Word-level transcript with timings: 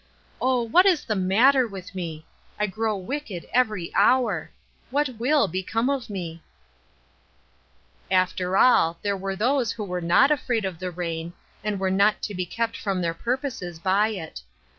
Oh, 0.41 0.63
what 0.63 0.87
is 0.87 1.03
the 1.05 1.15
matter 1.15 1.67
with 1.67 1.93
me! 1.93 2.25
I 2.59 2.65
grow 2.65 2.97
wicked 2.97 3.45
every 3.53 3.93
hour. 3.93 4.49
What 4.89 5.19
will 5.19 5.47
become 5.47 5.91
of 5.91 6.09
me?" 6.09 6.41
After 8.09 8.57
all, 8.57 8.97
there 9.03 9.15
were 9.15 9.35
those 9.35 9.73
who 9.73 9.83
were 9.83 10.01
not 10.01 10.31
afraid 10.31 10.65
of 10.65 10.79
the 10.79 10.89
rain, 10.89 11.33
and 11.63 11.79
were 11.79 11.91
not 11.91 12.23
to 12.23 12.33
be 12.33 12.47
kept 12.47 12.75
from 12.77 12.99
their 13.03 13.13
purposes 13.13 13.77
by 13.77 14.07
it. 14.07 14.41